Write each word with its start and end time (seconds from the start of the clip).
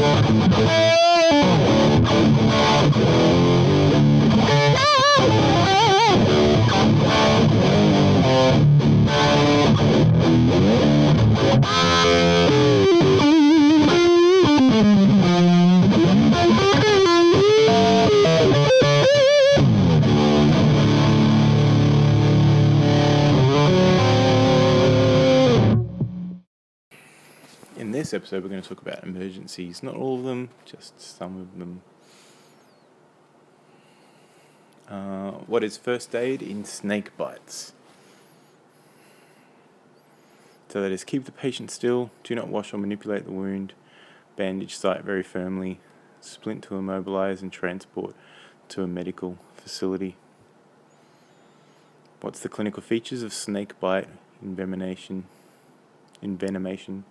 In 0.00 0.89
this 28.00 28.14
episode, 28.14 28.42
we're 28.42 28.48
going 28.48 28.62
to 28.62 28.66
talk 28.66 28.80
about 28.80 29.04
emergencies. 29.04 29.82
Not 29.82 29.94
all 29.94 30.16
of 30.16 30.24
them, 30.24 30.48
just 30.64 30.98
some 30.98 31.38
of 31.38 31.58
them. 31.58 31.82
Uh, 34.88 35.32
what 35.46 35.62
is 35.62 35.76
first 35.76 36.14
aid 36.14 36.40
in 36.40 36.64
snake 36.64 37.14
bites? 37.18 37.74
So 40.70 40.80
that 40.80 40.90
is 40.90 41.04
keep 41.04 41.26
the 41.26 41.32
patient 41.32 41.70
still, 41.70 42.10
do 42.24 42.34
not 42.34 42.48
wash 42.48 42.72
or 42.72 42.78
manipulate 42.78 43.26
the 43.26 43.32
wound, 43.32 43.74
bandage 44.34 44.76
site 44.76 45.04
very 45.04 45.22
firmly, 45.22 45.78
splint 46.22 46.64
to 46.64 46.76
immobilize 46.76 47.42
and 47.42 47.52
transport 47.52 48.14
to 48.70 48.82
a 48.82 48.86
medical 48.86 49.36
facility. 49.56 50.16
What's 52.22 52.40
the 52.40 52.48
clinical 52.48 52.82
features 52.82 53.22
of 53.22 53.34
snake 53.34 53.78
bite 53.78 54.08
envenomation? 54.42 55.24
Envenomation. 56.22 57.02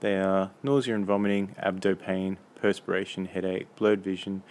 They 0.00 0.16
are 0.16 0.50
nausea 0.62 0.94
and 0.94 1.06
vomiting, 1.06 1.54
abdo 1.62 1.98
pain, 1.98 2.38
perspiration, 2.56 3.26
headache, 3.26 3.66
blurred 3.76 4.02
vision, 4.02 4.42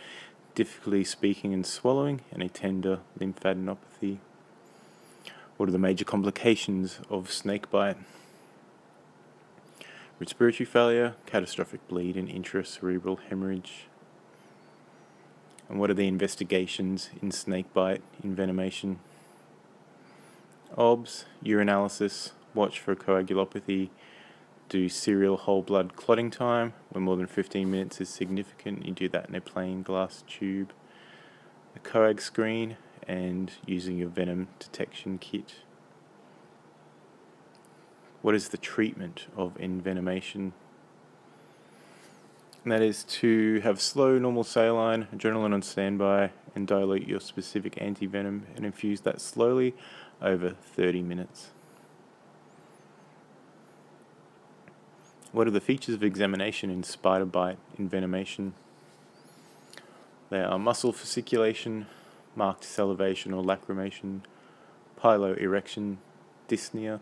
difficulty 0.53 1.03
speaking 1.03 1.53
and 1.53 1.65
swallowing, 1.65 2.21
and 2.31 2.43
a 2.43 2.49
tender 2.49 2.99
lymphadenopathy. 3.19 4.19
What 5.57 5.69
are 5.69 5.71
the 5.71 5.79
major 5.79 6.05
complications 6.05 6.99
of 7.09 7.31
snake 7.31 7.69
bite? 7.71 7.97
Respiratory 10.19 10.65
failure, 10.65 11.15
catastrophic 11.25 11.85
bleed, 11.87 12.15
and 12.15 12.29
intracerebral 12.29 13.19
hemorrhage. 13.29 13.85
And 15.67 15.79
what 15.79 15.89
are 15.89 15.95
the 15.95 16.07
investigations 16.07 17.09
in 17.21 17.31
snake 17.31 17.73
bite 17.73 18.01
envenomation? 18.23 18.97
OBS, 20.77 21.25
urinalysis, 21.43 22.31
watch 22.53 22.79
for 22.79 22.95
coagulopathy, 22.95 23.89
do 24.69 24.87
serial 24.87 25.37
whole 25.37 25.61
blood 25.61 25.95
clotting 25.95 26.31
time, 26.31 26.73
when 26.89 27.03
more 27.03 27.17
than 27.17 27.27
15 27.27 27.69
minutes 27.69 27.99
is 27.99 28.09
significant, 28.09 28.85
you 28.85 28.93
do 28.93 29.09
that 29.09 29.27
in 29.27 29.35
a 29.35 29.41
plain 29.41 29.81
glass 29.83 30.23
tube. 30.27 30.71
A 31.75 31.79
coag 31.79 32.21
screen, 32.21 32.77
and 33.09 33.51
using 33.65 33.97
your 33.97 34.07
venom 34.07 34.47
detection 34.59 35.17
kit. 35.17 35.55
What 38.21 38.35
is 38.35 38.49
the 38.49 38.57
treatment 38.57 39.25
of 39.35 39.57
envenomation? 39.57 40.51
And 42.63 42.71
that 42.71 42.81
is 42.81 43.03
to 43.05 43.61
have 43.61 43.81
slow, 43.81 44.19
normal 44.19 44.43
saline, 44.43 45.07
adrenaline 45.15 45.53
on 45.53 45.63
standby, 45.63 46.31
and 46.53 46.67
dilute 46.67 47.07
your 47.07 47.19
specific 47.19 47.75
antivenom 47.75 48.41
and 48.55 48.65
infuse 48.65 49.01
that 49.01 49.21
slowly 49.21 49.73
over 50.21 50.51
30 50.51 51.01
minutes. 51.01 51.49
What 55.31 55.45
are 55.45 55.51
the 55.51 55.61
features 55.61 55.93
of 55.93 56.03
examination 56.03 56.71
in 56.71 56.81
spider 56.81 57.25
bite 57.25 57.59
envenomation? 57.79 58.53
They 60.31 60.41
are 60.41 60.57
muscle 60.57 60.91
fasciculation, 60.91 61.85
marked 62.35 62.63
salivation 62.63 63.33
or 63.33 63.43
lacrimation, 63.43 64.21
piloerection, 64.99 65.97
dyspnea, 66.47 66.99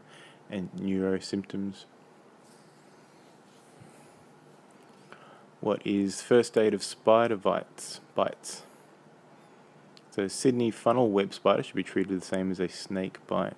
and 0.50 0.70
neuro 0.78 1.20
symptoms. 1.20 1.86
What 5.62 5.82
is 5.86 6.22
first 6.22 6.58
aid 6.58 6.74
of 6.74 6.84
spider 6.84 7.38
bites? 7.38 8.02
Bites. 8.14 8.64
So 10.12 10.28
Sydney 10.28 10.72
funnel 10.72 11.12
web 11.12 11.34
spider 11.34 11.64
should 11.64 11.76
be 11.76 11.84
treated 11.84 12.20
the 12.20 12.26
same 12.26 12.52
as 12.52 12.60
a 12.60 12.68
snake 12.68 13.26
bite. 13.26 13.56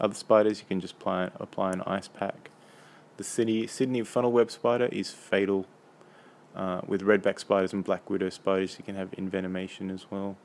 Other 0.00 0.14
spiders 0.14 0.60
you 0.60 0.66
can 0.66 0.80
just 0.80 0.94
apply, 0.94 1.30
apply 1.38 1.70
an 1.70 1.82
ice 1.82 2.08
pack. 2.08 2.41
The 3.22 3.28
Sydney, 3.28 3.68
Sydney 3.68 4.02
funnel 4.02 4.32
web 4.32 4.50
spider 4.50 4.86
is 4.86 5.12
fatal. 5.12 5.66
Uh, 6.56 6.80
with 6.88 7.02
redback 7.02 7.38
spiders 7.38 7.72
and 7.72 7.84
black 7.84 8.10
widow 8.10 8.28
spiders, 8.30 8.74
you 8.78 8.84
can 8.84 8.96
have 8.96 9.12
envenomation 9.12 9.94
as 9.94 10.10
well. 10.10 10.36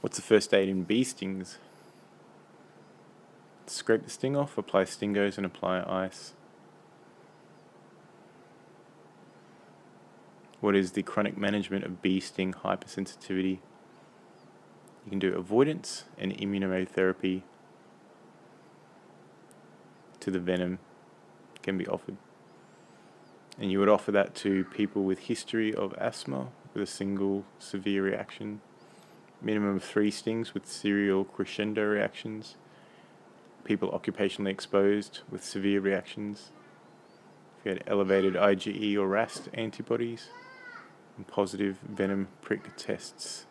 What's 0.00 0.14
the 0.14 0.22
first 0.22 0.54
aid 0.54 0.68
in 0.68 0.84
bee 0.84 1.02
stings? 1.02 1.58
Scrape 3.66 4.04
the 4.04 4.10
sting 4.10 4.36
off, 4.36 4.56
apply 4.56 4.84
Stingose, 4.84 5.36
and 5.36 5.44
apply 5.44 5.82
ice. 5.84 6.34
What 10.60 10.76
is 10.76 10.92
the 10.92 11.02
chronic 11.02 11.36
management 11.36 11.82
of 11.82 12.00
bee 12.00 12.20
sting 12.20 12.52
hypersensitivity? 12.52 13.58
You 15.04 15.10
can 15.10 15.18
do 15.18 15.34
avoidance 15.34 16.04
and 16.16 16.32
immunotherapy 16.38 17.42
to 20.22 20.30
the 20.30 20.38
venom 20.38 20.78
can 21.62 21.76
be 21.76 21.86
offered. 21.86 22.16
And 23.58 23.70
you 23.70 23.78
would 23.80 23.88
offer 23.88 24.10
that 24.12 24.34
to 24.36 24.64
people 24.64 25.02
with 25.02 25.20
history 25.20 25.74
of 25.74 25.92
asthma 25.94 26.48
with 26.72 26.82
a 26.82 26.86
single 26.86 27.44
severe 27.58 28.02
reaction, 28.02 28.60
minimum 29.42 29.76
of 29.76 29.84
three 29.84 30.10
stings 30.10 30.54
with 30.54 30.66
serial 30.66 31.24
crescendo 31.24 31.84
reactions, 31.84 32.56
people 33.64 33.90
occupationally 33.90 34.50
exposed 34.50 35.20
with 35.30 35.44
severe 35.44 35.80
reactions, 35.80 36.50
if 37.58 37.66
you 37.66 37.72
had 37.72 37.84
elevated 37.86 38.34
IgE 38.34 38.96
or 38.96 39.08
RAST 39.08 39.48
antibodies, 39.54 40.28
and 41.16 41.26
positive 41.26 41.78
venom 41.86 42.28
prick 42.40 42.76
tests. 42.76 43.46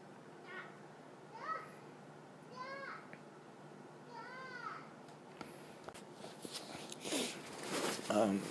Um, 8.31 8.41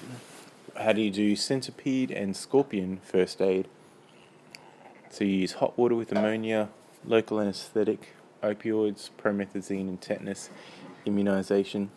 how 0.76 0.92
do 0.92 1.00
you 1.00 1.10
do 1.10 1.34
centipede 1.36 2.10
and 2.10 2.36
scorpion 2.36 3.00
first 3.02 3.40
aid? 3.40 3.66
So 5.08 5.24
you 5.24 5.36
use 5.36 5.52
hot 5.52 5.78
water 5.78 5.94
with 5.94 6.12
ammonia, 6.12 6.68
local 7.04 7.40
anesthetic, 7.40 8.08
opioids, 8.42 9.08
promethazine, 9.18 9.88
and 9.88 10.00
tetanus 10.00 10.50
immunization. 11.06 11.90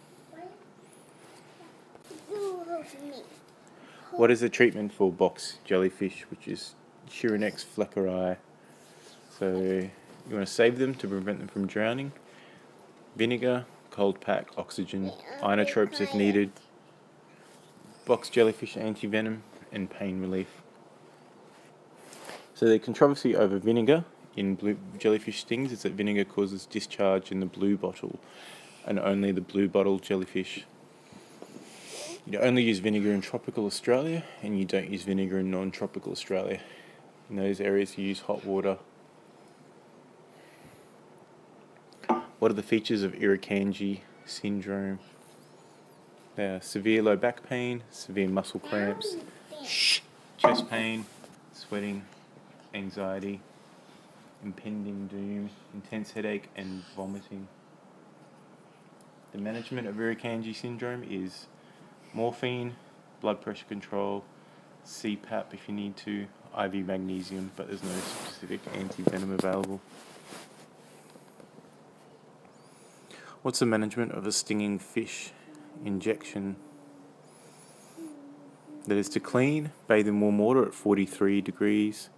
What 4.11 4.31
is 4.31 4.39
the 4.39 4.49
treatment 4.49 4.93
for 4.93 5.11
box 5.11 5.57
jellyfish, 5.65 6.25
which 6.29 6.47
is 6.47 6.75
Chironex 7.09 7.65
fleckeri? 7.65 8.37
So 9.37 9.57
you 9.57 10.35
want 10.35 10.47
to 10.47 10.53
save 10.53 10.77
them 10.77 10.95
to 10.95 11.07
prevent 11.07 11.39
them 11.39 11.47
from 11.49 11.67
drowning. 11.67 12.13
Vinegar, 13.17 13.65
cold 13.91 14.21
pack, 14.21 14.47
oxygen, 14.57 15.11
inotropes 15.41 15.99
if 15.99 16.13
needed, 16.13 16.51
box 18.05 18.29
jellyfish 18.29 18.75
antivenom, 18.75 19.39
and 19.71 19.89
pain 19.89 20.21
relief. 20.21 20.61
So 22.53 22.67
the 22.67 22.79
controversy 22.79 23.35
over 23.35 23.57
vinegar 23.57 24.05
in 24.35 24.55
blue 24.55 24.77
jellyfish 24.97 25.41
stings 25.41 25.71
is 25.71 25.83
that 25.83 25.93
vinegar 25.93 26.23
causes 26.23 26.65
discharge 26.65 27.31
in 27.31 27.39
the 27.39 27.45
blue 27.45 27.77
bottle, 27.77 28.19
and 28.85 28.99
only 28.99 29.31
the 29.31 29.41
blue 29.41 29.67
bottle 29.67 29.99
jellyfish. 29.99 30.65
You 32.25 32.39
only 32.39 32.63
use 32.63 32.79
vinegar 32.79 33.11
in 33.11 33.21
tropical 33.21 33.65
Australia, 33.65 34.23
and 34.41 34.57
you 34.57 34.65
don't 34.65 34.89
use 34.89 35.03
vinegar 35.03 35.39
in 35.39 35.51
non-tropical 35.51 36.11
Australia. 36.11 36.61
In 37.29 37.35
those 37.35 37.59
areas, 37.59 37.97
you 37.97 38.05
use 38.05 38.21
hot 38.21 38.45
water. 38.45 38.77
What 42.39 42.51
are 42.51 42.55
the 42.55 42.63
features 42.63 43.03
of 43.03 43.13
Irukandji 43.13 44.01
syndrome? 44.25 44.99
Are 46.35 46.59
severe 46.61 47.03
low 47.03 47.15
back 47.15 47.47
pain, 47.47 47.83
severe 47.91 48.27
muscle 48.27 48.59
cramps, 48.59 49.15
chest 50.37 50.67
pain, 50.67 51.05
sweating, 51.53 52.05
anxiety, 52.73 53.39
impending 54.43 55.05
doom, 55.07 55.51
intense 55.75 56.11
headache, 56.11 56.49
and 56.55 56.83
vomiting. 56.95 57.47
The 59.31 59.37
management 59.37 59.87
of 59.87 59.95
Irukandji 59.95 60.55
syndrome 60.55 61.03
is 61.07 61.45
morphine, 62.13 62.77
blood 63.21 63.39
pressure 63.39 63.65
control, 63.65 64.23
CPAP 64.87 65.53
if 65.53 65.69
you 65.69 65.75
need 65.75 65.95
to, 65.97 66.25
IV 66.59 66.87
magnesium, 66.87 67.51
but 67.55 67.67
there's 67.67 67.83
no 67.83 67.91
specific 67.91 68.59
anti-venom 68.73 69.33
available. 69.33 69.81
What's 73.43 73.59
the 73.59 73.67
management 73.67 74.13
of 74.13 74.25
a 74.25 74.31
stinging 74.31 74.79
fish 74.79 75.31
injection? 75.83 76.55
That 78.87 78.97
is 78.97 79.07
to 79.09 79.19
clean, 79.19 79.71
bathe 79.87 80.07
in 80.07 80.19
warm 80.19 80.37
water 80.39 80.65
at 80.65 80.73
43 80.73 81.41
degrees. 81.41 82.09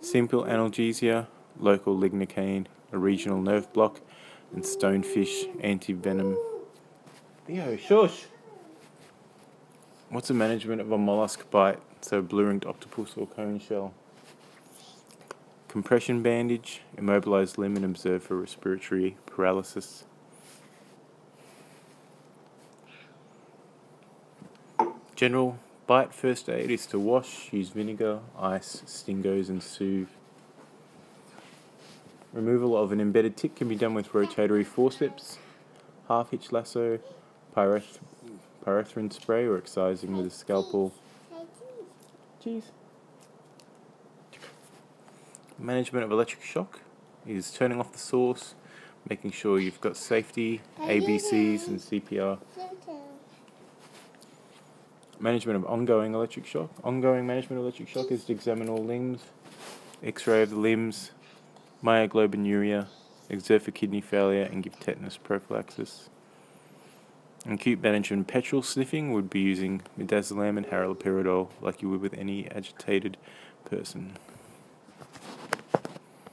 Simple 0.00 0.42
analgesia, 0.44 1.28
local 1.58 1.96
lignocaine, 1.96 2.66
a 2.90 2.98
regional 2.98 3.40
nerve 3.40 3.72
block, 3.72 4.00
and 4.52 4.64
stonefish 4.64 5.48
anti-venom. 5.62 6.36
Yo, 7.48 7.76
shush! 7.76 8.26
What's 10.10 10.28
the 10.28 10.34
management 10.34 10.80
of 10.80 10.92
a 10.92 10.98
mollusk 10.98 11.50
bite? 11.50 11.78
So 12.02 12.20
blue 12.20 12.46
ringed 12.46 12.66
octopus 12.66 13.14
or 13.16 13.26
cone 13.26 13.60
shell. 13.60 13.94
Compression 15.68 16.22
bandage, 16.22 16.82
immobilized 16.98 17.56
limb 17.56 17.76
and 17.76 17.84
observe 17.84 18.22
for 18.22 18.36
respiratory 18.36 19.16
paralysis. 19.24 20.04
General 25.22 25.56
bite 25.86 26.12
first 26.12 26.48
aid 26.48 26.68
is 26.68 26.84
to 26.86 26.98
wash, 26.98 27.52
use 27.52 27.68
vinegar, 27.68 28.18
ice, 28.36 28.82
Stingose, 28.86 29.48
and 29.48 29.62
soothe. 29.62 30.08
Removal 32.32 32.76
of 32.76 32.90
an 32.90 33.00
embedded 33.00 33.36
tick 33.36 33.54
can 33.54 33.68
be 33.68 33.76
done 33.76 33.94
with 33.94 34.12
rotatory 34.14 34.64
forceps, 34.64 35.38
half 36.08 36.32
hitch 36.32 36.50
lasso, 36.50 36.98
pyreth- 37.56 38.00
pyrethrin 38.66 39.12
spray, 39.12 39.44
or 39.44 39.56
excising 39.56 40.16
with 40.16 40.26
a 40.26 40.30
scalpel. 40.30 40.92
Jeez. 42.44 42.64
Management 45.56 46.04
of 46.04 46.10
electric 46.10 46.42
shock 46.42 46.80
is 47.28 47.52
turning 47.52 47.78
off 47.78 47.92
the 47.92 47.98
source, 48.00 48.56
making 49.08 49.30
sure 49.30 49.60
you've 49.60 49.80
got 49.80 49.96
safety, 49.96 50.62
ABCs, 50.80 51.68
and 51.68 51.78
CPR. 51.78 52.40
Management 55.22 55.56
of 55.56 55.66
ongoing 55.66 56.14
electric 56.14 56.46
shock. 56.46 56.68
Ongoing 56.82 57.24
management 57.28 57.60
of 57.60 57.64
electric 57.64 57.88
shock 57.88 58.10
is 58.10 58.24
to 58.24 58.32
examine 58.32 58.68
all 58.68 58.82
limbs, 58.82 59.20
x 60.02 60.26
ray 60.26 60.42
of 60.42 60.50
the 60.50 60.56
limbs, 60.56 61.12
myoglobinuria, 61.80 62.88
exert 63.28 63.62
for 63.62 63.70
kidney 63.70 64.00
failure, 64.00 64.42
and 64.42 64.64
give 64.64 64.80
tetanus 64.80 65.16
prophylaxis. 65.16 66.08
Acute 67.48 67.80
management 67.80 68.26
petrol 68.26 68.62
sniffing 68.62 69.12
would 69.12 69.30
be 69.30 69.38
using 69.38 69.82
midazolam 69.96 70.56
and 70.56 70.66
haloperidol 70.66 71.50
like 71.60 71.82
you 71.82 71.88
would 71.88 72.00
with 72.00 72.14
any 72.14 72.48
agitated 72.50 73.16
person. 73.64 74.14